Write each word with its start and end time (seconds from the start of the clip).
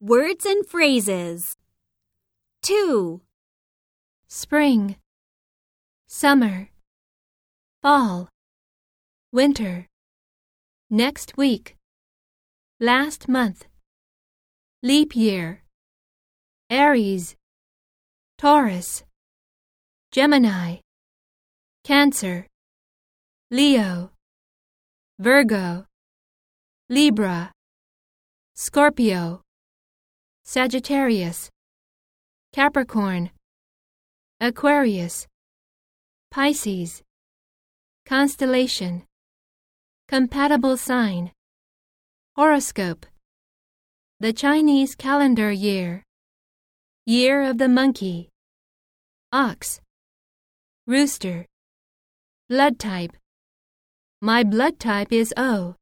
Words 0.00 0.46
and 0.46 0.64
phrases. 0.64 1.56
2. 2.62 3.20
spring, 4.28 4.94
summer, 6.06 6.68
fall, 7.82 8.28
winter, 9.32 9.88
next 10.88 11.36
week, 11.36 11.74
last 12.78 13.28
month, 13.28 13.64
leap 14.84 15.16
year, 15.16 15.64
Aries, 16.70 17.34
Taurus, 18.36 19.02
Gemini, 20.12 20.76
Cancer, 21.82 22.46
Leo, 23.50 24.12
Virgo, 25.18 25.86
Libra, 26.88 27.50
Scorpio, 28.54 29.42
Sagittarius, 30.50 31.50
Capricorn, 32.54 33.28
Aquarius, 34.40 35.26
Pisces, 36.30 37.02
Constellation, 38.06 39.04
Compatible 40.08 40.78
sign, 40.78 41.32
Horoscope, 42.34 43.04
The 44.20 44.32
Chinese 44.32 44.94
calendar 44.94 45.52
year, 45.52 46.02
Year 47.04 47.42
of 47.42 47.58
the 47.58 47.68
Monkey, 47.68 48.30
Ox, 49.30 49.82
Rooster, 50.86 51.44
Blood 52.48 52.78
type, 52.78 53.14
My 54.22 54.44
blood 54.44 54.80
type 54.80 55.12
is 55.12 55.34
O. 55.36 55.74